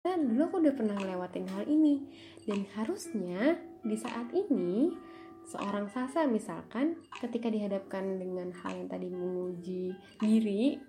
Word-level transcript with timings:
Dan 0.00 0.32
dulu 0.32 0.48
aku 0.48 0.56
udah 0.64 0.72
pernah 0.72 0.96
ngelewatin 0.96 1.44
hal 1.52 1.68
ini 1.68 2.00
dan 2.48 2.64
harusnya 2.72 3.60
di 3.84 4.00
saat 4.00 4.32
ini 4.32 4.96
seorang 5.44 5.92
Sasa 5.92 6.24
misalkan 6.24 6.96
ketika 7.20 7.52
dihadapkan 7.52 8.16
dengan 8.16 8.48
hal 8.64 8.80
yang 8.80 8.88
tadi 8.88 9.12
menguji 9.12 9.92
diri 10.16 10.80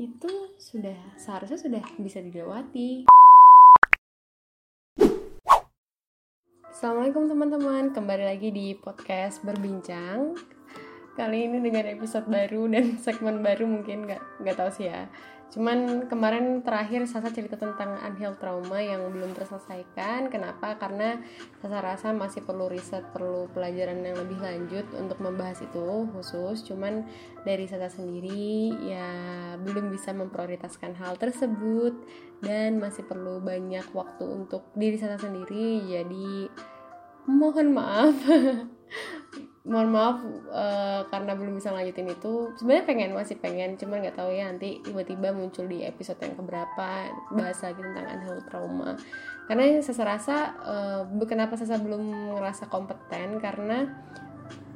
itu 0.00 0.32
sudah 0.56 0.96
seharusnya 1.20 1.60
sudah 1.60 1.84
bisa 2.00 2.24
dilewati. 2.24 3.04
Assalamualaikum 6.64 7.28
teman-teman, 7.28 7.92
kembali 7.92 8.24
lagi 8.24 8.48
di 8.56 8.72
podcast 8.72 9.44
berbincang. 9.44 10.32
Kali 11.16 11.48
ini 11.48 11.64
dengan 11.64 11.88
episode 11.88 12.28
baru 12.28 12.68
dan 12.68 12.94
segmen 13.04 13.40
baru 13.40 13.64
mungkin 13.64 14.04
nggak 14.04 14.44
nggak 14.44 14.56
tahu 14.56 14.70
sih 14.70 14.92
ya 14.92 15.08
Cuman 15.54 16.10
kemarin 16.10 16.60
terakhir 16.66 17.06
Sasa 17.06 17.30
cerita 17.30 17.54
tentang 17.54 17.94
unhealed 18.02 18.38
trauma 18.42 18.82
yang 18.82 19.06
belum 19.14 19.34
terselesaikan. 19.36 20.26
Kenapa? 20.32 20.74
Karena 20.78 21.22
Sasa 21.62 21.78
rasa 21.78 22.08
masih 22.10 22.42
perlu 22.42 22.66
riset, 22.66 23.06
perlu 23.14 23.46
pelajaran 23.54 24.02
yang 24.02 24.18
lebih 24.18 24.38
lanjut 24.42 24.86
untuk 24.98 25.22
membahas 25.22 25.62
itu 25.62 26.10
khusus. 26.14 26.66
Cuman 26.66 27.06
dari 27.46 27.70
Sasa 27.70 27.86
sendiri 27.86 28.74
ya 28.90 29.08
belum 29.62 29.94
bisa 29.94 30.10
memprioritaskan 30.12 30.98
hal 30.98 31.14
tersebut 31.16 31.94
dan 32.42 32.82
masih 32.82 33.06
perlu 33.06 33.38
banyak 33.38 33.86
waktu 33.94 34.24
untuk 34.26 34.74
diri 34.74 34.98
Sasa 34.98 35.16
sendiri. 35.16 35.86
Jadi 35.86 36.50
mohon 37.30 37.74
maaf 37.74 38.18
mohon 39.66 39.90
maaf 39.90 40.22
uh, 40.54 41.02
karena 41.10 41.34
belum 41.34 41.58
bisa 41.58 41.74
lanjutin 41.74 42.06
itu. 42.06 42.54
Sebenarnya 42.54 42.84
pengen 42.86 43.10
masih 43.18 43.36
pengen 43.42 43.74
cuman 43.74 44.06
nggak 44.06 44.16
tahu 44.16 44.30
ya 44.30 44.46
nanti 44.46 44.78
tiba-tiba 44.86 45.34
muncul 45.34 45.66
di 45.66 45.82
episode 45.82 46.22
yang 46.22 46.38
keberapa 46.38 46.88
bahas 47.34 47.58
lagi 47.60 47.80
tentang 47.82 48.06
unhealed 48.06 48.46
trauma. 48.46 48.94
Karena 49.46 49.78
saya 49.82 50.16
rasa 50.16 50.36
uh, 50.62 51.02
kenapa 51.26 51.58
saya 51.58 51.82
belum 51.82 52.38
ngerasa 52.38 52.70
kompeten? 52.70 53.42
Karena 53.42 53.90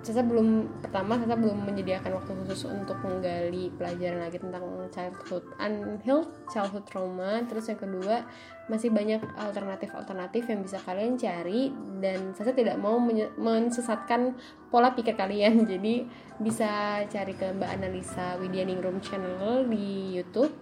saya 0.01 0.25
belum 0.25 0.81
pertama 0.81 1.21
saya 1.21 1.37
belum 1.37 1.61
menyediakan 1.69 2.17
waktu 2.17 2.33
khusus 2.33 2.73
untuk 2.73 2.97
menggali 3.05 3.69
pelajaran 3.77 4.25
lagi 4.25 4.41
tentang 4.41 4.65
childhood 4.89 5.45
unhealed 5.61 6.33
childhood 6.49 6.85
trauma. 6.89 7.45
Terus 7.45 7.69
yang 7.69 7.81
kedua 7.81 8.25
masih 8.73 8.89
banyak 8.89 9.21
alternatif-alternatif 9.37 10.49
yang 10.49 10.61
bisa 10.65 10.81
kalian 10.81 11.21
cari. 11.21 11.69
Dan 12.01 12.33
saya 12.33 12.57
tidak 12.57 12.81
mau 12.81 12.97
mensesatkan 13.37 14.41
pola 14.73 14.97
pikir 14.97 15.21
kalian. 15.21 15.65
Jadi 15.73 16.09
bisa 16.41 17.05
cari 17.05 17.37
ke 17.37 17.53
Mbak 17.53 17.71
Analisa 17.77 18.41
Widya 18.41 18.65
Ningrum 18.65 19.05
channel 19.05 19.69
di 19.69 20.17
YouTube 20.17 20.53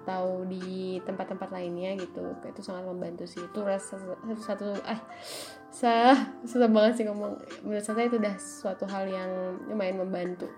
atau 0.00 0.48
di 0.48 0.96
tempat-tempat 1.04 1.52
lainnya 1.52 2.00
gitu. 2.00 2.32
Itu 2.48 2.64
sangat 2.64 2.88
membantu 2.88 3.28
sih. 3.28 3.44
Itu 3.44 3.60
satu 3.60 4.16
satu 4.40 4.68
ah 4.88 5.00
sah 5.70 6.18
susah 6.50 6.68
banget 6.68 7.02
sih 7.02 7.06
ngomong. 7.06 7.38
Menurut 7.62 7.84
saya 7.84 8.06
itu 8.06 8.18
udah 8.18 8.36
suatu 8.38 8.84
hal 8.90 9.06
yang 9.06 9.30
lumayan 9.70 10.02
membantu. 10.02 10.50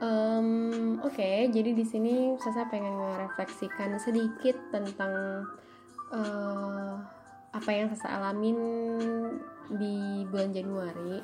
Um, 0.00 0.96
oke 1.04 1.12
okay, 1.12 1.52
jadi 1.52 1.76
di 1.76 1.84
sini 1.84 2.32
saya 2.40 2.64
pengen 2.72 2.96
merefleksikan 2.96 4.00
sedikit 4.00 4.56
tentang 4.72 5.44
uh, 6.08 6.96
apa 7.52 7.68
yang 7.68 7.92
saya 7.92 8.16
alamin 8.16 8.56
di 9.76 10.24
bulan 10.24 10.56
Januari. 10.56 11.20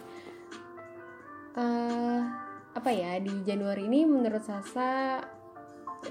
Uh, 1.56 2.20
apa 2.76 2.92
ya 2.92 3.16
di 3.16 3.32
Januari 3.48 3.88
ini 3.88 4.04
menurut 4.04 4.44
saya 4.44 5.24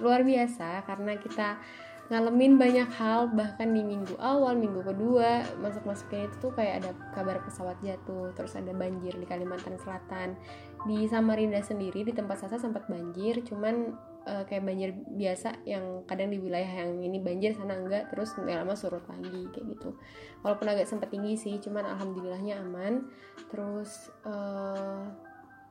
luar 0.01 0.25
biasa 0.25 0.81
karena 0.89 1.13
kita 1.21 1.61
ngalamin 2.05 2.61
banyak 2.61 2.85
hal 3.01 3.33
bahkan 3.33 3.73
di 3.73 3.81
minggu 3.81 4.13
awal 4.21 4.53
minggu 4.53 4.85
kedua 4.85 5.41
masuk 5.57 5.89
masuknya 5.89 6.29
itu 6.29 6.37
tuh 6.37 6.53
kayak 6.53 6.85
ada 6.85 6.91
kabar 7.17 7.41
pesawat 7.41 7.81
jatuh 7.81 8.29
terus 8.37 8.53
ada 8.53 8.69
banjir 8.77 9.17
di 9.17 9.25
Kalimantan 9.25 9.81
Selatan. 9.81 10.37
Di 10.85 11.09
Samarinda 11.09 11.65
sendiri 11.65 12.05
di 12.05 12.13
tempat 12.13 12.45
saya 12.45 12.61
sempat 12.61 12.85
banjir 12.85 13.41
cuman 13.41 13.97
uh, 14.29 14.45
kayak 14.45 14.69
banjir 14.69 14.93
biasa 14.93 15.65
yang 15.65 16.05
kadang 16.05 16.29
di 16.29 16.37
wilayah 16.37 16.85
yang 16.85 17.01
ini 17.01 17.17
banjir 17.17 17.57
sana 17.57 17.73
enggak 17.73 18.13
terus 18.13 18.37
nggak 18.37 18.53
lama 18.53 18.77
surut 18.77 19.01
lagi 19.09 19.49
kayak 19.49 19.65
gitu. 19.73 19.97
Walaupun 20.45 20.67
agak 20.69 20.85
sempat 20.85 21.09
tinggi 21.09 21.33
sih 21.41 21.57
cuman 21.57 21.89
alhamdulillahnya 21.89 22.61
aman. 22.61 23.09
Terus 23.49 24.13
uh, 24.29 25.09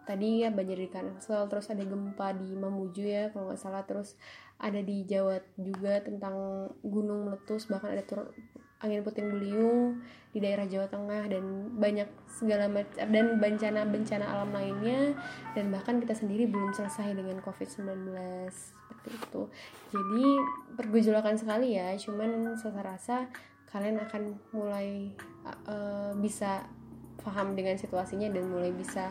tadi 0.04 0.44
ya 0.44 0.52
banjir 0.52 0.76
di 0.76 0.88
Kansel 0.88 1.48
terus 1.48 1.68
ada 1.72 1.84
gempa 1.84 2.36
di 2.36 2.52
Mamuju 2.52 3.04
ya 3.04 3.24
kalau 3.32 3.50
nggak 3.50 3.60
salah. 3.60 3.82
Terus 3.88 4.16
ada 4.60 4.80
di 4.80 5.04
Jawa 5.08 5.40
juga 5.58 6.00
tentang 6.04 6.68
gunung 6.84 7.28
meletus 7.28 7.66
bahkan 7.66 7.92
ada 7.96 8.04
tur 8.06 8.30
angin 8.84 9.00
puting 9.00 9.32
beliung 9.32 10.04
di 10.36 10.44
daerah 10.44 10.68
Jawa 10.68 10.84
Tengah 10.92 11.24
dan 11.32 11.72
banyak 11.80 12.08
segala 12.28 12.68
macam 12.68 13.00
dan 13.08 13.26
bencana-bencana 13.40 14.24
alam 14.28 14.50
lainnya. 14.52 15.16
Dan 15.56 15.72
bahkan 15.72 15.98
kita 15.98 16.12
sendiri 16.12 16.44
belum 16.46 16.76
selesai 16.76 17.16
dengan 17.16 17.40
COVID-19 17.40 18.12
seperti 18.52 19.08
itu. 19.16 19.42
Jadi 19.90 20.26
pergejolakan 20.76 21.36
sekali 21.40 21.76
ya 21.80 21.96
cuman 21.96 22.56
saya 22.60 22.80
rasa 22.84 23.16
kalian 23.74 23.98
akan 24.06 24.38
mulai 24.54 25.10
uh, 25.66 26.14
bisa 26.22 26.62
paham 27.24 27.58
dengan 27.58 27.74
situasinya 27.74 28.30
dan 28.30 28.46
mulai 28.46 28.70
bisa 28.70 29.10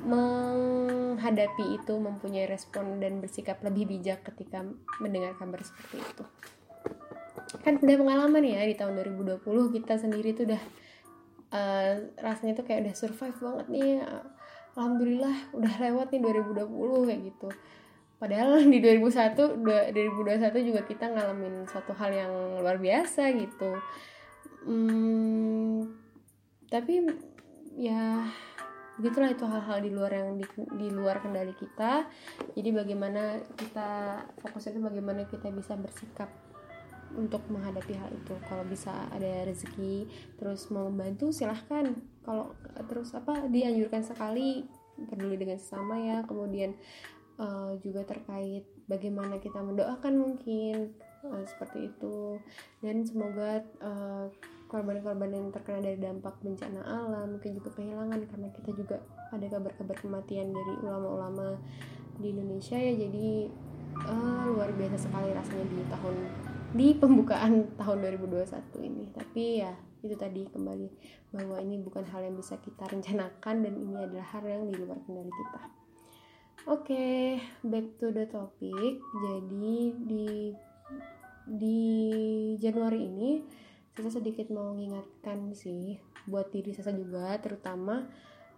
menghadapi 0.00 1.76
itu 1.76 1.94
mempunyai 1.96 2.48
respon 2.48 2.98
dan 2.98 3.20
bersikap 3.20 3.60
lebih 3.60 3.86
bijak 3.86 4.24
ketika 4.24 4.64
mendengar 4.98 5.36
kabar 5.36 5.60
seperti 5.60 6.00
itu. 6.00 6.24
Kan 7.60 7.82
udah 7.82 7.96
pengalaman 7.98 8.44
ya 8.46 8.64
di 8.64 8.76
tahun 8.78 8.96
2020 8.96 9.44
kita 9.76 9.94
sendiri 10.00 10.32
tuh 10.32 10.48
udah 10.48 10.62
uh, 11.52 11.92
rasanya 12.22 12.56
tuh 12.56 12.64
kayak 12.64 12.88
udah 12.88 12.94
survive 12.94 13.38
banget 13.38 13.66
nih 13.68 13.92
alhamdulillah 14.78 15.36
udah 15.52 15.74
lewat 15.82 16.06
nih 16.14 16.20
2020 16.22 17.08
kayak 17.10 17.22
gitu. 17.34 17.48
Padahal 18.20 18.60
di 18.72 18.78
2001 18.78 19.64
2021 19.64 20.68
juga 20.68 20.80
kita 20.86 21.10
ngalamin 21.10 21.66
suatu 21.66 21.92
hal 21.96 22.10
yang 22.14 22.32
luar 22.60 22.78
biasa 22.78 23.32
gitu. 23.34 23.76
Hmm, 24.60 25.88
tapi 26.68 27.00
ya 27.80 28.28
begitulah 29.00 29.32
itu 29.32 29.48
hal-hal 29.48 29.80
di 29.80 29.88
luar 29.88 30.12
yang 30.12 30.36
di, 30.36 30.44
di 30.76 30.92
luar 30.92 31.24
kendali 31.24 31.56
kita. 31.56 32.04
Jadi 32.52 32.68
bagaimana 32.68 33.40
kita 33.56 34.20
fokusnya 34.44 34.76
itu 34.76 34.82
bagaimana 34.84 35.24
kita 35.24 35.48
bisa 35.48 35.72
bersikap 35.80 36.28
untuk 37.16 37.40
menghadapi 37.48 37.96
hal 37.96 38.12
itu. 38.12 38.36
Kalau 38.44 38.62
bisa 38.68 38.92
ada 39.08 39.48
rezeki 39.48 40.04
terus 40.36 40.68
mau 40.68 40.92
membantu 40.92 41.32
silahkan. 41.32 41.96
Kalau 42.20 42.52
terus 42.92 43.16
apa 43.16 43.48
dianjurkan 43.48 44.04
sekali 44.04 44.68
peduli 45.08 45.40
dengan 45.40 45.56
sesama 45.56 45.96
ya. 45.96 46.20
Kemudian 46.28 46.76
uh, 47.40 47.80
juga 47.80 48.04
terkait 48.04 48.68
bagaimana 48.84 49.40
kita 49.40 49.64
mendoakan 49.64 50.12
mungkin 50.20 50.92
uh, 51.24 51.42
seperti 51.48 51.88
itu. 51.88 52.36
Dan 52.84 53.08
semoga 53.08 53.64
uh, 53.80 54.28
korban-korban 54.70 55.34
yang 55.34 55.50
terkena 55.50 55.82
dari 55.82 55.98
dampak 55.98 56.38
bencana 56.38 56.80
alam 56.86 57.36
mungkin 57.36 57.58
juga 57.58 57.74
kehilangan 57.74 58.22
karena 58.30 58.48
kita 58.54 58.70
juga 58.70 58.96
ada 59.34 59.46
kabar-kabar 59.50 59.96
kematian 59.98 60.54
dari 60.54 60.74
ulama-ulama 60.78 61.58
di 62.22 62.30
Indonesia 62.30 62.78
ya. 62.78 62.94
Jadi 62.94 63.50
uh, 64.06 64.44
luar 64.54 64.70
biasa 64.78 65.10
sekali 65.10 65.34
rasanya 65.34 65.66
di 65.66 65.78
tahun 65.90 66.16
di 66.70 66.86
pembukaan 66.94 67.74
tahun 67.74 67.98
2021 68.22 68.86
ini. 68.86 69.04
Tapi 69.10 69.42
ya 69.58 69.74
itu 70.00 70.14
tadi 70.14 70.46
kembali 70.48 70.88
bahwa 71.34 71.58
ini 71.60 71.82
bukan 71.82 72.06
hal 72.08 72.24
yang 72.24 72.38
bisa 72.38 72.56
kita 72.62 72.86
rencanakan 72.86 73.66
dan 73.66 73.74
ini 73.74 73.96
adalah 73.98 74.26
hal 74.32 74.44
yang 74.46 74.64
di 74.70 74.74
luar 74.78 74.96
kendali 75.02 75.28
kita. 75.28 75.62
Oke 76.68 76.92
okay, 76.92 77.20
back 77.66 77.98
to 77.98 78.14
the 78.14 78.28
topic. 78.30 79.00
Jadi 79.00 79.78
di 80.06 80.28
di 81.50 81.80
Januari 82.60 83.00
ini 83.10 83.30
saya 83.98 84.10
sedikit 84.10 84.48
mau 84.54 84.70
mengingatkan 84.72 85.50
sih 85.52 85.98
buat 86.30 86.52
diri 86.54 86.70
saya 86.70 86.94
juga 86.94 87.34
terutama 87.42 88.06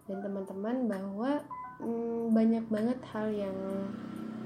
dan 0.06 0.18
teman-teman 0.20 0.90
bahwa 0.90 1.40
hmm, 1.80 2.34
banyak 2.34 2.64
banget 2.68 2.98
hal 3.14 3.30
yang 3.32 3.56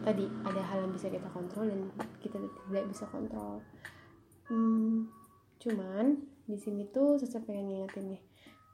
tadi 0.07 0.31
ada 0.47 0.63
hal 0.63 0.87
yang 0.87 0.93
bisa 0.95 1.11
kita 1.11 1.27
kontrol 1.35 1.67
dan 1.67 1.91
kita 2.23 2.39
tidak 2.39 2.87
bisa 2.87 3.05
kontrol. 3.11 3.59
Hmm, 4.47 5.11
cuman 5.59 6.23
di 6.47 6.55
sini 6.55 6.87
tuh 6.95 7.19
saya 7.19 7.43
pengen 7.43 7.67
ngingetin 7.67 8.15
nih 8.15 8.23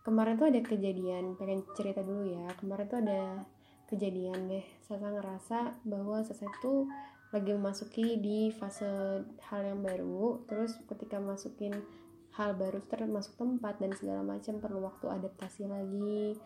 kemarin 0.04 0.36
tuh 0.36 0.50
ada 0.50 0.60
kejadian 0.60 1.38
pengen 1.38 1.64
cerita 1.72 2.04
dulu 2.04 2.28
ya. 2.28 2.46
Kemarin 2.58 2.86
tuh 2.90 3.00
ada 3.00 3.20
kejadian 3.88 4.48
deh 4.48 4.64
saya 4.84 5.04
ngerasa 5.04 5.84
bahwa 5.84 6.24
saya 6.24 6.48
tuh 6.64 6.88
lagi 7.32 7.52
memasuki 7.52 8.20
di 8.20 8.52
fase 8.52 9.24
hal 9.48 9.60
yang 9.64 9.80
baru 9.80 10.44
terus 10.48 10.76
ketika 10.84 11.16
masukin 11.16 11.72
hal 12.32 12.56
baru 12.56 12.80
termasuk 12.88 13.36
tempat 13.36 13.76
dan 13.76 13.92
segala 13.92 14.24
macam 14.24 14.56
perlu 14.56 14.80
waktu 14.88 15.06
adaptasi 15.08 15.68
lagi. 15.68 16.36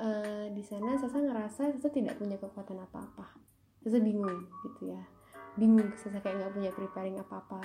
Uh, 0.00 0.48
di 0.56 0.64
sana 0.64 0.96
Sasa 0.96 1.20
ngerasa 1.20 1.76
Sasa 1.76 1.88
tidak 1.92 2.16
punya 2.16 2.40
kekuatan 2.40 2.80
apa-apa. 2.82 3.36
Sasa 3.84 4.00
bingung 4.02 4.48
gitu 4.66 4.90
ya. 4.90 5.02
Bingung 5.54 5.92
Sasa 5.94 6.18
kayak 6.18 6.40
nggak 6.40 6.54
punya 6.56 6.70
preparing 6.74 7.16
apa-apa. 7.20 7.62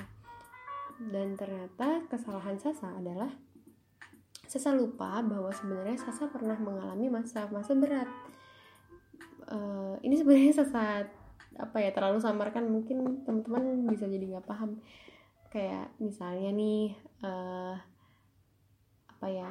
Dan 0.99 1.33
ternyata 1.33 2.05
kesalahan 2.05 2.61
Sasa 2.61 2.93
adalah 2.93 3.33
Sasa 4.45 4.77
lupa 4.77 5.25
bahwa 5.25 5.49
sebenarnya 5.49 5.97
Sasa 5.97 6.29
pernah 6.29 6.59
mengalami 6.61 7.09
masa-masa 7.09 7.73
berat. 7.73 8.09
Uh, 9.49 9.97
ini 10.05 10.13
sebenarnya 10.21 10.53
Sasa 10.53 11.07
apa 11.55 11.79
ya 11.79 11.95
terlalu 11.95 12.19
samarkan 12.19 12.67
mungkin 12.67 13.23
teman-teman 13.23 13.87
bisa 13.87 14.03
jadi 14.11 14.27
nggak 14.27 14.43
paham 14.43 14.75
kayak 15.55 15.95
misalnya 16.03 16.51
nih 16.51 16.91
uh, 17.23 17.79
apa 19.07 19.27
ya 19.31 19.47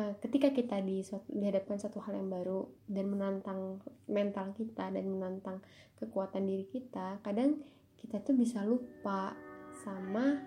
uh, 0.00 0.16
ketika 0.24 0.56
kita 0.56 0.80
di 0.80 1.04
dihadapkan 1.28 1.76
satu 1.76 2.00
hal 2.00 2.16
yang 2.16 2.32
baru 2.32 2.64
dan 2.88 3.12
menantang 3.12 3.84
mental 4.08 4.56
kita 4.56 4.88
dan 4.88 5.04
menantang 5.04 5.60
kekuatan 6.00 6.48
diri 6.48 6.64
kita 6.64 7.20
kadang 7.20 7.60
kita 8.00 8.24
tuh 8.24 8.32
bisa 8.32 8.64
lupa 8.64 9.36
sama 9.84 10.40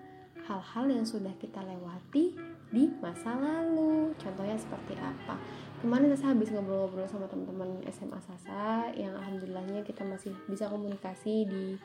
hal-hal 0.50 0.90
yang 0.90 1.06
sudah 1.06 1.30
kita 1.38 1.62
lewati 1.62 2.34
di 2.74 2.90
masa 2.98 3.38
lalu. 3.38 4.10
Contohnya 4.18 4.58
seperti 4.58 4.98
apa? 4.98 5.38
Kemarin 5.78 6.10
saya 6.18 6.34
habis 6.34 6.50
ngobrol-ngobrol 6.50 7.06
sama 7.06 7.30
teman-teman 7.30 7.80
SMA 7.88 8.18
Sasa 8.18 8.90
yang 8.98 9.14
alhamdulillahnya 9.14 9.86
kita 9.86 10.02
masih 10.02 10.34
bisa 10.50 10.66
komunikasi 10.66 11.46
di 11.46 11.78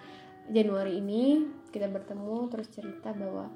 Januari 0.49 0.97
ini 0.97 1.45
kita 1.69 1.85
bertemu 1.85 2.49
terus 2.49 2.67
cerita 2.73 3.13
bahwa 3.13 3.53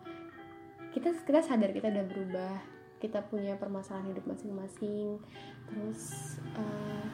kita 0.94 1.10
kita 1.26 1.42
sadar 1.42 1.74
kita 1.74 1.90
udah 1.90 2.06
berubah 2.06 2.56
kita 3.02 3.20
punya 3.28 3.58
permasalahan 3.58 4.14
hidup 4.14 4.30
masing-masing 4.30 5.18
terus 5.68 6.38
uh, 6.54 7.06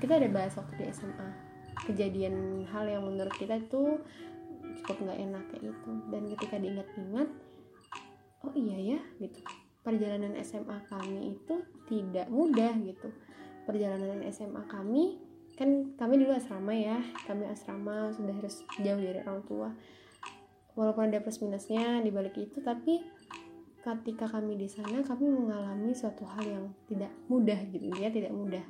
kita 0.00 0.16
ada 0.16 0.28
bahas 0.32 0.56
waktu 0.56 0.80
di 0.80 0.84
SMA 0.90 1.50
kejadian 1.84 2.66
hal 2.68 2.88
yang 2.88 3.04
menurut 3.04 3.32
kita 3.36 3.56
itu 3.60 4.00
cukup 4.80 4.96
nggak 5.06 5.18
enak 5.20 5.44
kayak 5.52 5.62
gitu. 5.70 5.90
Dan 6.08 6.22
ketika 6.34 6.56
diingat-ingat 6.60 7.28
oh 8.44 8.54
iya 8.56 8.96
ya 8.96 9.00
gitu. 9.20 9.40
Perjalanan 9.80 10.36
SMA 10.44 10.76
kami 10.88 11.36
itu 11.36 11.54
tidak 11.88 12.28
mudah 12.28 12.72
gitu. 12.84 13.08
Perjalanan 13.64 14.24
SMA 14.28 14.62
kami 14.68 15.20
kan 15.60 15.92
kami 16.00 16.24
dulu 16.24 16.32
asrama 16.32 16.72
ya 16.72 17.04
kami 17.28 17.44
asrama 17.44 18.08
sudah 18.16 18.32
harus 18.32 18.64
jauh 18.80 18.96
dari 18.96 19.20
orang 19.20 19.44
tua. 19.44 19.68
Walaupun 20.72 21.12
ada 21.12 21.20
plus 21.20 21.44
minusnya 21.44 22.00
di 22.00 22.08
balik 22.08 22.40
itu 22.40 22.64
tapi 22.64 23.04
ketika 23.84 24.24
kami 24.24 24.56
di 24.56 24.72
sana 24.72 25.04
kami 25.04 25.28
mengalami 25.28 25.92
suatu 25.92 26.24
hal 26.24 26.48
yang 26.48 26.64
tidak 26.88 27.12
mudah 27.28 27.60
gitu 27.76 27.92
ya 27.92 28.08
tidak 28.08 28.32
mudah. 28.32 28.64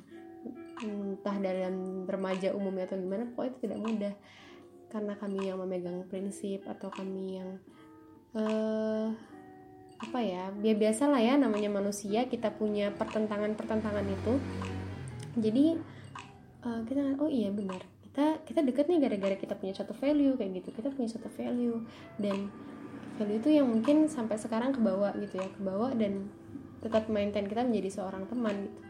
Entah 0.83 1.35
dalam 1.39 2.03
remaja 2.03 2.51
umumnya 2.51 2.83
atau 2.91 2.99
gimana 2.99 3.23
pokoknya 3.31 3.49
itu 3.55 3.59
tidak 3.63 3.79
mudah. 3.79 4.13
Karena 4.91 5.13
kami 5.15 5.39
yang 5.47 5.63
memegang 5.63 6.03
prinsip 6.11 6.67
atau 6.67 6.91
kami 6.91 7.39
yang 7.39 7.55
uh, 8.35 9.15
apa 9.95 10.19
ya 10.19 10.51
biar 10.51 10.75
biasa 10.75 11.07
lah 11.07 11.23
ya 11.23 11.39
namanya 11.39 11.71
manusia 11.71 12.27
kita 12.27 12.51
punya 12.51 12.91
pertentangan 12.91 13.55
pertentangan 13.55 14.03
itu. 14.03 14.35
Jadi 15.39 15.79
uh, 16.65 16.81
kita 16.85 17.17
oh 17.21 17.29
iya 17.31 17.49
benar. 17.49 17.81
Kita 18.05 18.43
kita 18.43 18.59
deket 18.65 18.85
nih 18.91 18.99
gara-gara 19.01 19.35
kita 19.37 19.53
punya 19.55 19.73
suatu 19.75 19.95
value 19.95 20.35
kayak 20.35 20.63
gitu. 20.63 20.69
Kita 20.75 20.89
punya 20.91 21.09
suatu 21.09 21.29
value. 21.31 21.79
Dan 22.17 22.51
value 23.17 23.37
itu 23.39 23.49
yang 23.53 23.67
mungkin 23.69 24.09
sampai 24.09 24.37
sekarang 24.39 24.73
kebawa 24.75 25.13
gitu 25.19 25.37
ya 25.37 25.47
kebawa 25.55 25.93
dan 25.93 26.29
tetap 26.81 27.05
maintain 27.13 27.45
kita 27.45 27.61
menjadi 27.61 28.01
seorang 28.01 28.25
teman 28.25 28.67
gitu 28.67 28.81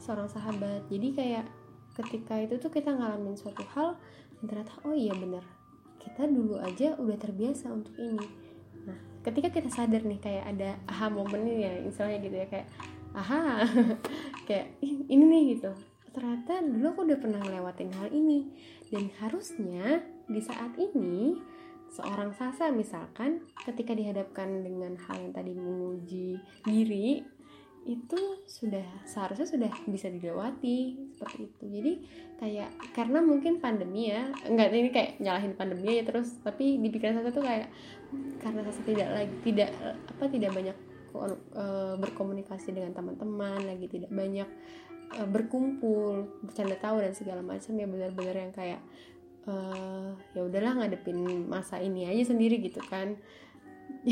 seorang 0.00 0.26
sahabat. 0.32 0.88
Jadi 0.88 1.12
kayak 1.12 1.46
ketika 2.00 2.40
itu 2.40 2.56
tuh 2.56 2.72
kita 2.72 2.88
ngalamin 2.96 3.36
suatu 3.36 3.60
hal 3.76 4.00
dan 4.40 4.44
ternyata 4.48 4.72
oh 4.88 4.96
iya 4.96 5.12
benar. 5.12 5.44
Kita 6.00 6.24
dulu 6.24 6.56
aja 6.56 6.96
udah 6.96 7.16
terbiasa 7.20 7.68
untuk 7.68 7.92
ini. 8.00 8.24
Nah 8.88 8.98
ketika 9.20 9.52
kita 9.52 9.68
sadar 9.68 10.00
nih 10.00 10.16
kayak 10.16 10.44
ada 10.56 10.80
aha 10.88 11.12
momen 11.12 11.44
ya 11.44 11.84
misalnya 11.84 12.16
gitu 12.24 12.36
ya 12.40 12.46
kayak 12.48 12.66
aha. 13.12 13.68
Kayak 14.48 14.82
ini 14.82 15.24
nih 15.30 15.42
gitu 15.54 15.70
ternyata 16.10 16.62
dulu 16.62 16.84
aku 16.92 17.00
udah 17.06 17.18
pernah 17.18 17.40
ngelewatin 17.42 17.90
hal 17.96 18.08
ini. 18.10 18.50
Dan 18.90 19.10
harusnya 19.22 20.02
di 20.26 20.40
saat 20.42 20.74
ini 20.78 21.38
seorang 21.90 22.30
Sasa 22.34 22.70
misalkan 22.70 23.42
ketika 23.66 23.94
dihadapkan 23.94 24.62
dengan 24.62 24.94
hal 25.06 25.16
yang 25.18 25.34
tadi 25.34 25.52
menguji 25.54 26.38
diri 26.62 27.22
itu 27.88 28.20
sudah 28.44 28.84
seharusnya 29.08 29.48
sudah 29.48 29.72
bisa 29.88 30.12
dilewati 30.12 31.10
seperti 31.16 31.48
itu. 31.48 31.64
Jadi 31.64 31.92
kayak 32.36 32.70
karena 32.92 33.24
mungkin 33.24 33.58
pandemi 33.58 34.12
ya 34.12 34.28
enggak 34.44 34.68
ini 34.70 34.90
kayak 34.92 35.10
nyalahin 35.18 35.56
pandemi 35.56 35.98
ya 35.98 36.04
terus 36.04 36.36
tapi 36.44 36.76
di 36.76 36.88
pikiran 36.92 37.18
saya 37.18 37.32
tuh 37.32 37.44
kayak 37.44 37.68
karena 38.44 38.60
saya 38.68 38.84
tidak 38.84 39.08
lagi 39.16 39.34
tidak 39.44 39.70
apa 39.82 40.24
tidak 40.28 40.50
banyak 40.52 40.76
uh, 41.14 41.94
berkomunikasi 41.98 42.74
dengan 42.74 42.94
teman-teman 42.94 43.66
lagi 43.66 43.86
tidak 43.90 44.10
banyak 44.10 44.48
uh, 45.16 45.28
berkumpul 45.28 46.30
bercanda 46.44 46.76
tahu 46.78 47.02
dan 47.02 47.12
segala 47.12 47.42
macam 47.42 47.74
ya 47.74 47.86
benar-benar 47.86 48.36
yang 48.36 48.52
kayak 48.54 48.80
uh, 49.48 50.14
ya 50.36 50.40
udahlah 50.44 50.78
ngadepin 50.78 51.48
masa 51.48 51.80
ini 51.80 52.06
aja 52.06 52.32
sendiri 52.34 52.60
gitu 52.62 52.80
kan. 52.86 53.18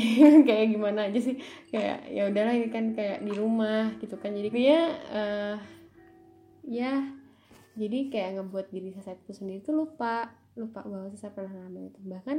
Kayak 0.47 0.75
gimana 0.75 1.07
aja 1.07 1.17
sih? 1.23 1.39
Kayak 1.71 2.03
ya 2.11 2.27
udahlah 2.27 2.51
ini 2.51 2.67
kan 2.67 2.91
kayak 2.93 3.23
di 3.23 3.31
rumah 3.31 3.95
gitu 4.03 4.19
kan. 4.19 4.35
Jadi 4.35 4.51
ya 4.51 4.81
uh, 5.09 5.55
ya 6.67 6.93
jadi 7.79 8.11
kayak 8.11 8.29
ngebuat 8.37 8.75
diri 8.75 8.91
saya 8.99 9.15
itu 9.15 9.31
sendiri 9.31 9.63
tuh 9.63 9.73
lupa 9.79 10.35
lupa 10.59 10.83
bahwa 10.83 11.07
saya 11.15 11.31
pernah 11.31 11.55
ngalamin 11.55 11.95
itu. 11.95 11.99
Bahkan 12.05 12.37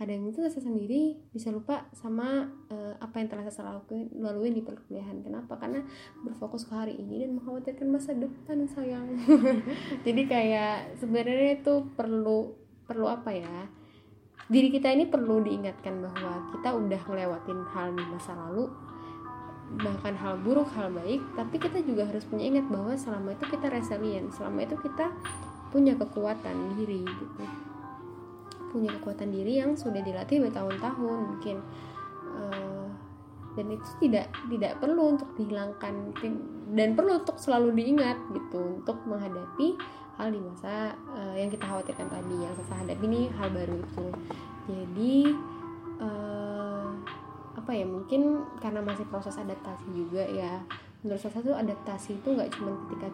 kadang 0.00 0.24
itu 0.32 0.40
saya 0.48 0.64
sendiri 0.64 1.20
bisa 1.28 1.52
lupa 1.52 1.84
sama 1.92 2.48
uh, 2.72 2.96
apa 3.04 3.20
yang 3.20 3.28
telah 3.28 3.44
saya 3.52 3.84
lalui 4.16 4.48
di 4.48 4.64
perkuliahan. 4.64 5.20
Kenapa? 5.20 5.60
Karena 5.60 5.84
berfokus 6.24 6.64
ke 6.64 6.72
hari 6.72 6.96
ini 6.96 7.20
dan 7.20 7.36
mengkhawatirkan 7.36 7.84
masa 7.84 8.16
depan 8.16 8.64
sayang. 8.64 9.12
Jadi 10.08 10.22
kayak 10.24 10.96
sebenarnya 11.04 11.60
itu 11.60 11.84
perlu 11.92 12.56
perlu 12.88 13.12
apa 13.12 13.28
ya? 13.36 13.68
Diri 14.48 14.72
kita 14.72 14.88
ini 14.88 15.04
perlu 15.04 15.44
diingatkan 15.44 16.00
bahwa 16.00 16.48
kita 16.56 16.80
udah 16.80 17.00
ngelewatin 17.04 17.60
hal 17.76 17.92
di 17.92 18.04
masa 18.08 18.32
lalu 18.32 18.72
bahkan 19.84 20.18
hal 20.18 20.34
buruk 20.42 20.66
hal 20.74 20.90
baik 20.90 21.22
tapi 21.38 21.62
kita 21.62 21.78
juga 21.86 22.02
harus 22.02 22.26
punya 22.26 22.50
ingat 22.50 22.66
bahwa 22.66 22.90
selama 22.98 23.38
itu 23.38 23.46
kita 23.54 23.70
resilient 23.70 24.34
selama 24.34 24.66
itu 24.66 24.74
kita 24.82 25.14
punya 25.70 25.94
kekuatan 25.94 26.74
diri 26.74 27.06
gitu 27.06 27.46
punya 28.70 28.94
kekuatan 28.98 29.34
diri 29.34 29.60
yang 29.60 29.74
sudah 29.74 30.00
dilatih 30.00 30.40
bertahun-tahun 30.46 31.18
mungkin. 31.34 31.56
Uh, 32.30 32.86
dan 33.58 33.66
itu 33.74 33.88
tidak 33.98 34.30
tidak 34.46 34.78
perlu 34.78 35.18
untuk 35.18 35.26
dihilangkan 35.34 36.14
dan 36.70 36.88
perlu 36.94 37.18
untuk 37.18 37.34
selalu 37.34 37.74
diingat 37.74 38.14
gitu 38.30 38.78
untuk 38.78 39.02
menghadapi 39.10 39.74
hal 40.14 40.30
di 40.30 40.38
masa 40.38 40.94
uh, 41.16 41.34
yang 41.34 41.50
kita 41.50 41.66
khawatirkan 41.66 42.06
tadi 42.06 42.36
yang 42.38 42.52
saya 42.54 42.86
hadapi 42.86 43.04
ini 43.10 43.22
hal 43.34 43.48
baru 43.50 43.74
itu. 43.74 44.06
Jadi 44.70 45.16
uh, 45.98 46.88
apa 47.58 47.70
ya 47.74 47.84
mungkin 47.84 48.46
karena 48.62 48.80
masih 48.86 49.02
proses 49.10 49.34
adaptasi 49.34 49.88
juga 49.90 50.22
ya 50.30 50.62
menurut 51.00 51.20
saya 51.20 51.40
tuh 51.40 51.56
adaptasi 51.56 52.20
itu 52.20 52.28
nggak 52.28 52.50
cuma 52.60 52.76
ketika 52.84 53.08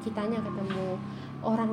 kitanya 0.00 0.40
ketemu 0.40 0.96
orang 1.44 1.72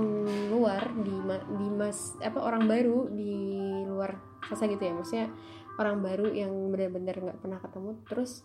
luar 0.51 0.84
di 1.00 1.15
di 1.55 1.67
mas 1.72 2.20
apa 2.20 2.39
orang 2.43 2.67
baru 2.67 3.08
di 3.08 3.34
luar 3.88 4.34
Sasa 4.43 4.67
gitu 4.67 4.84
ya. 4.84 4.91
Maksudnya 4.91 5.32
orang 5.79 6.03
baru 6.03 6.27
yang 6.36 6.51
benar-benar 6.67 7.15
nggak 7.15 7.39
pernah 7.39 7.60
ketemu. 7.63 7.91
Terus 8.03 8.43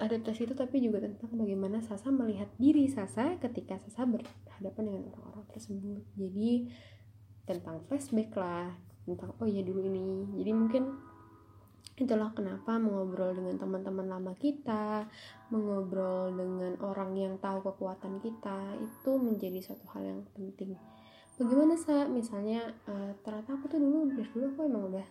adaptasi 0.00 0.48
itu 0.48 0.54
tapi 0.56 0.80
juga 0.80 1.04
tentang 1.04 1.36
bagaimana 1.36 1.84
Sasa 1.84 2.08
melihat 2.08 2.48
diri 2.56 2.88
Sasa 2.88 3.36
ketika 3.36 3.76
Sasa 3.84 4.08
berhadapan 4.08 4.82
dengan 4.88 5.02
orang-orang 5.12 5.46
tersebut. 5.52 6.00
Jadi 6.16 6.72
tentang 7.44 7.84
flashback 7.86 8.32
lah 8.34 8.72
tentang 9.04 9.36
oh 9.38 9.44
ya 9.44 9.60
dulu 9.60 9.84
ini. 9.84 10.32
Jadi 10.40 10.50
mungkin 10.56 10.82
itulah 11.96 12.28
kenapa 12.36 12.76
mengobrol 12.76 13.32
dengan 13.32 13.56
teman-teman 13.56 14.06
lama 14.10 14.32
kita, 14.36 15.08
mengobrol 15.48 16.28
dengan 16.34 16.76
orang 16.84 17.16
yang 17.16 17.34
tahu 17.40 17.64
kekuatan 17.64 18.20
kita 18.20 18.76
itu 18.82 19.10
menjadi 19.16 19.58
suatu 19.64 19.86
hal 19.96 20.02
yang 20.04 20.22
penting. 20.36 20.76
Bagaimana 21.40 21.76
sa? 21.76 22.04
Misalnya 22.08 22.68
uh, 22.88 23.12
ternyata 23.24 23.56
aku 23.56 23.68
tuh 23.68 23.80
dulu 23.80 24.12
dari 24.12 24.28
dulu 24.28 24.46
aku 24.52 24.60
emang 24.68 24.84
udah 24.92 25.06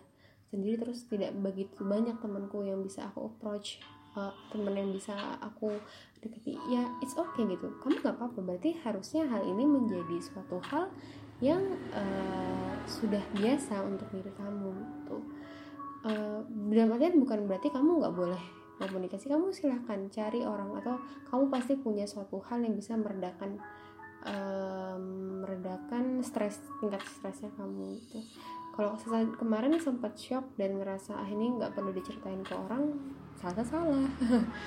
sendiri 0.46 0.78
terus 0.78 1.06
tidak 1.10 1.34
begitu 1.38 1.74
banyak 1.82 2.18
temanku 2.22 2.62
yang 2.62 2.78
bisa 2.82 3.10
aku 3.10 3.34
approach 3.34 3.82
uh, 4.14 4.30
teman 4.54 4.74
yang 4.74 4.90
bisa 4.94 5.14
aku 5.42 5.74
deketi. 6.22 6.54
Ya 6.70 6.86
it's 7.02 7.14
okay 7.18 7.46
gitu. 7.50 7.70
Kamu 7.82 7.98
nggak 7.98 8.14
apa-apa 8.18 8.38
berarti 8.42 8.78
harusnya 8.86 9.26
hal 9.26 9.42
ini 9.42 9.66
menjadi 9.66 10.18
suatu 10.22 10.62
hal 10.70 10.90
yang 11.42 11.62
uh, 11.92 12.74
sudah 12.88 13.20
biasa 13.36 13.84
untuk 13.84 14.08
diri 14.14 14.32
kamu 14.38 14.72
tuh 15.04 15.20
uh, 16.04 16.40
dalam 16.72 16.92
artian 16.92 17.16
bukan 17.16 17.46
berarti 17.48 17.72
kamu 17.72 18.02
nggak 18.02 18.14
boleh 18.16 18.42
komunikasi. 18.76 19.32
Kamu 19.32 19.54
silahkan 19.56 20.10
cari 20.12 20.44
orang 20.44 20.76
atau 20.82 21.00
kamu 21.32 21.48
pasti 21.48 21.80
punya 21.80 22.04
suatu 22.04 22.42
hal 22.44 22.60
yang 22.60 22.76
bisa 22.76 22.92
meredakan 22.98 23.56
um, 24.26 25.02
meredakan 25.46 26.20
stres 26.20 26.60
tingkat 26.82 27.00
stresnya 27.06 27.48
kamu 27.56 27.96
itu 27.96 28.20
kalau 28.76 28.92
kemarin 29.40 29.80
sempat 29.80 30.20
shock 30.20 30.52
dan 30.60 30.76
ngerasa 30.76 31.16
ah 31.16 31.24
ini 31.24 31.56
nggak 31.56 31.72
perlu 31.72 31.96
diceritain 31.96 32.44
ke 32.44 32.52
orang 32.52 32.92
Sasa 33.36 33.64
salah. 33.64 34.04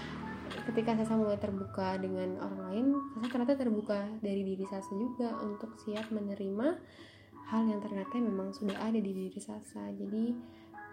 Ketika 0.70 0.98
Sasa 0.98 1.14
mulai 1.14 1.38
terbuka 1.38 1.94
dengan 2.02 2.42
orang 2.42 2.62
lain 2.74 2.86
Sasa 3.14 3.30
ternyata 3.30 3.54
terbuka 3.54 4.10
dari 4.26 4.42
diri 4.42 4.66
Sasa 4.66 4.90
juga 4.98 5.38
untuk 5.46 5.78
siap 5.78 6.10
menerima 6.10 6.68
hal 7.54 7.70
yang 7.70 7.78
ternyata 7.82 8.18
memang 8.18 8.50
sudah 8.50 8.82
ada 8.82 8.98
di 8.98 9.14
diri 9.14 9.38
Sasa 9.38 9.94
jadi 9.94 10.34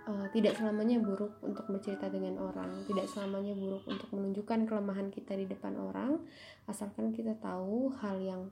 uh, 0.06 0.26
tidak 0.32 0.54
selamanya 0.54 1.02
buruk 1.02 1.36
untuk 1.42 1.66
bercerita 1.68 2.06
dengan 2.08 2.38
orang 2.40 2.86
tidak 2.86 3.10
selamanya 3.10 3.52
buruk 3.52 3.84
untuk 3.84 4.08
menunjukkan 4.14 4.64
kelemahan 4.70 5.10
kita 5.10 5.34
di 5.34 5.46
depan 5.50 5.74
orang 5.76 6.22
asalkan 6.70 7.10
kita 7.12 7.34
tahu 7.38 7.90
hal 8.00 8.16
yang 8.22 8.42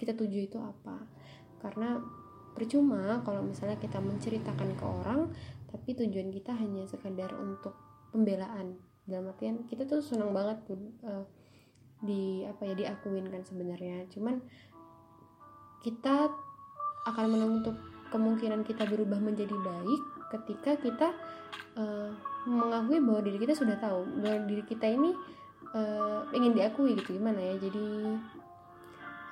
kita 0.00 0.16
tuju 0.16 0.48
itu 0.48 0.56
apa. 0.56 1.04
Karena 1.60 2.00
percuma 2.56 3.20
kalau 3.20 3.44
misalnya 3.44 3.76
kita 3.76 4.00
menceritakan 4.00 4.72
ke 4.72 4.84
orang 4.88 5.28
tapi 5.68 5.92
tujuan 5.92 6.32
kita 6.32 6.56
hanya 6.56 6.88
sekedar 6.88 7.36
untuk 7.36 7.76
pembelaan. 8.08 8.80
Dalam 9.04 9.28
artian 9.28 9.68
kita 9.68 9.84
tuh 9.84 10.00
senang 10.00 10.32
banget 10.32 10.64
tuh 10.64 10.80
uh, 11.04 11.28
di 12.00 12.48
apa 12.48 12.64
ya 12.64 12.74
diakuin 12.74 13.28
kan 13.28 13.44
sebenarnya. 13.44 14.08
Cuman 14.08 14.40
kita 15.84 16.32
akan 17.04 17.26
menutup 17.28 17.76
kemungkinan 18.08 18.64
kita 18.64 18.88
berubah 18.88 19.20
menjadi 19.20 19.52
baik 19.52 20.19
ketika 20.30 20.78
kita 20.78 21.08
uh, 21.74 22.10
mengakui 22.46 23.02
bahwa 23.02 23.20
diri 23.20 23.38
kita 23.42 23.54
sudah 23.58 23.76
tahu 23.76 24.06
bahwa 24.22 24.46
diri 24.46 24.64
kita 24.64 24.86
ini 24.86 25.12
uh, 25.74 26.24
ingin 26.32 26.54
diakui 26.56 26.96
gitu 26.96 27.18
gimana 27.18 27.38
ya? 27.38 27.54
Jadi 27.58 27.86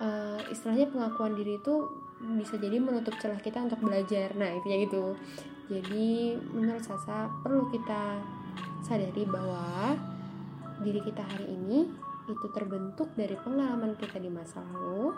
uh, 0.03 0.41
istilahnya 0.51 0.91
pengakuan 0.91 1.39
diri 1.39 1.57
itu 1.57 1.75
bisa 2.19 2.59
jadi 2.59 2.83
menutup 2.83 3.15
celah 3.23 3.39
kita 3.39 3.63
untuk 3.63 3.79
belajar. 3.81 4.35
Nah 4.35 4.51
itu 4.59 4.67
ya 4.67 4.77
gitu. 4.83 5.05
Jadi 5.69 6.35
menurut 6.51 6.83
Sasa 6.83 7.31
perlu 7.45 7.71
kita 7.71 8.19
sadari 8.83 9.23
bahwa 9.29 9.95
diri 10.83 11.03
kita 11.03 11.23
hari 11.23 11.47
ini 11.47 11.87
itu 12.29 12.47
terbentuk 12.53 13.09
dari 13.17 13.35
pengalaman 13.41 13.97
kita 13.97 14.21
di 14.21 14.29
masa 14.29 14.61
lalu 14.61 15.17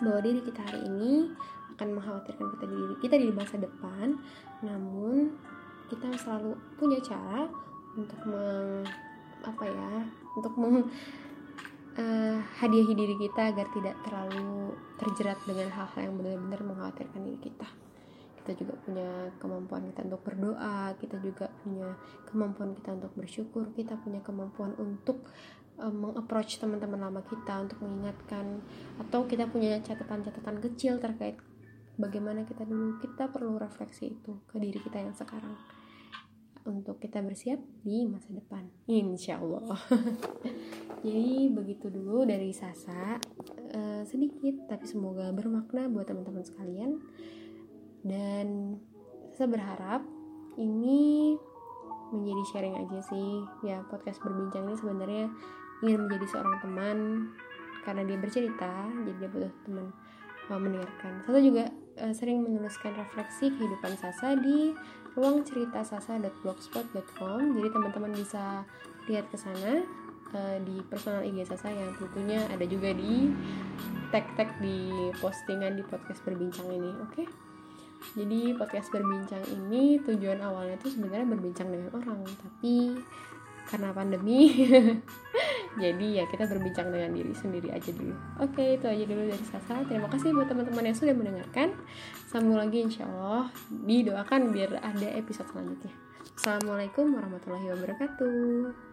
bahwa 0.00 0.20
diri 0.24 0.40
kita 0.44 0.60
hari 0.64 0.80
ini 0.88 1.30
akan 1.76 1.96
mengkhawatirkan 1.96 2.46
kita 2.56 2.64
di 2.68 2.76
diri 2.76 2.96
kita 3.00 3.14
di 3.16 3.28
masa 3.32 3.56
depan. 3.56 4.20
Namun 4.60 5.32
kita 5.88 6.12
selalu 6.20 6.56
punya 6.76 7.00
cara 7.00 7.48
untuk 7.96 8.20
meng 8.28 8.84
apa 9.40 9.64
ya 9.64 9.92
untuk 10.36 10.52
meng 10.60 10.84
uh, 11.96 12.38
hadiahi 12.60 12.92
diri 12.92 13.16
kita 13.16 13.50
agar 13.50 13.66
tidak 13.72 13.96
terlalu 14.04 14.76
terjerat 15.00 15.38
dengan 15.48 15.72
hal-hal 15.72 16.00
yang 16.04 16.14
benar-benar 16.20 16.60
mengkhawatirkan 16.62 17.20
diri 17.24 17.40
kita. 17.40 17.68
Kita 18.40 18.56
juga 18.56 18.74
punya 18.84 19.08
kemampuan 19.36 19.84
kita 19.92 20.00
untuk 20.08 20.22
berdoa 20.24 20.96
kita 20.96 21.16
juga 21.20 21.52
punya 21.60 21.92
kemampuan 22.24 22.72
kita 22.72 22.96
untuk 22.96 23.12
bersyukur 23.12 23.68
kita 23.76 24.00
punya 24.00 24.20
kemampuan 24.24 24.72
untuk 24.80 25.28
um, 25.80 25.94
mengapproach 26.08 26.60
teman-teman 26.60 27.08
lama 27.08 27.20
kita 27.24 27.64
untuk 27.64 27.80
mengingatkan 27.82 28.60
atau 29.00 29.24
kita 29.24 29.48
punya 29.48 29.80
catatan-catatan 29.80 30.60
kecil 30.60 31.00
terkait 31.00 31.40
bagaimana 32.00 32.44
kita 32.48 32.64
dulu 32.64 33.00
kita 33.00 33.28
perlu 33.28 33.60
refleksi 33.60 34.16
itu 34.16 34.40
ke 34.48 34.56
diri 34.56 34.80
kita 34.80 35.00
yang 35.00 35.16
sekarang 35.16 35.56
untuk 36.68 37.00
kita 37.00 37.24
bersiap 37.24 37.56
di 37.80 38.04
masa 38.04 38.36
depan. 38.36 38.68
Insya 38.84 39.40
Allah 39.40 39.80
jadi 41.04 41.48
begitu 41.48 41.88
dulu 41.88 42.28
dari 42.28 42.52
Sasa 42.52 43.16
uh, 43.72 44.02
sedikit 44.04 44.68
tapi 44.68 44.84
semoga 44.84 45.32
bermakna 45.32 45.88
buat 45.88 46.04
teman-teman 46.04 46.44
sekalian. 46.44 47.00
Dan 48.00 48.76
saya 49.36 49.48
berharap 49.48 50.04
ini 50.56 51.36
menjadi 52.10 52.42
sharing 52.52 52.76
aja 52.76 52.98
sih 53.06 53.44
ya 53.62 53.86
podcast 53.86 54.18
berbincang 54.20 54.66
ini 54.66 54.76
sebenarnya 54.76 55.26
ingin 55.80 56.06
menjadi 56.06 56.26
seorang 56.28 56.56
teman 56.60 56.98
karena 57.84 58.02
dia 58.04 58.18
bercerita 58.20 58.72
jadi 59.04 59.16
dia 59.16 59.30
butuh 59.32 59.52
teman 59.64 59.86
uh, 60.52 60.60
mendengarkan 60.60 61.12
Sasa 61.24 61.38
juga 61.40 61.64
uh, 62.00 62.12
sering 62.12 62.44
menuliskan 62.44 62.92
refleksi 62.96 63.52
kehidupan 63.54 63.96
Sasa 63.96 64.36
di 64.36 64.74
ruang 65.16 65.42
cerita 65.42 65.82
sasa.blogspot.com 65.82 67.38
jadi 67.56 67.68
teman-teman 67.72 68.12
bisa 68.14 68.62
lihat 69.08 69.26
ke 69.32 69.36
sana 69.40 69.82
uh, 70.36 70.56
di 70.62 70.84
personal 70.86 71.24
IG 71.24 71.48
Sasa 71.48 71.72
yang 71.72 71.90
tentunya 71.96 72.44
ada 72.52 72.64
juga 72.68 72.92
di 72.92 73.32
tag-tag 74.10 74.58
di 74.60 75.10
postingan 75.18 75.78
di 75.78 75.82
podcast 75.86 76.20
berbincang 76.26 76.68
ini 76.70 76.90
oke 77.00 77.14
okay? 77.14 77.26
jadi 78.16 78.56
podcast 78.56 78.88
berbincang 78.90 79.44
ini 79.50 80.00
tujuan 80.02 80.40
awalnya 80.40 80.76
tuh 80.80 80.90
sebenarnya 80.90 81.26
berbincang 81.30 81.68
dengan 81.68 81.90
orang 81.94 82.20
tapi 82.26 82.96
karena 83.70 83.94
pandemi 83.94 84.50
jadi 85.78 86.06
ya 86.22 86.24
kita 86.26 86.50
berbincang 86.50 86.90
dengan 86.90 87.14
diri 87.14 87.30
sendiri 87.30 87.70
aja 87.70 87.90
dulu. 87.94 88.14
Oke 88.42 88.74
itu 88.74 88.86
aja 88.90 89.04
dulu 89.06 89.22
dari 89.30 89.46
Sasa 89.46 89.86
terima 89.86 90.10
kasih 90.10 90.34
buat 90.34 90.50
teman-teman 90.50 90.90
yang 90.90 90.96
sudah 90.98 91.14
mendengarkan. 91.14 91.78
Sambung 92.26 92.58
lagi 92.58 92.82
insya 92.82 93.06
Allah 93.06 93.54
didoakan 93.70 94.50
biar 94.50 94.82
ada 94.82 95.08
episode 95.14 95.46
selanjutnya. 95.54 95.94
Assalamualaikum 96.34 97.14
warahmatullahi 97.14 97.68
wabarakatuh 97.76 98.88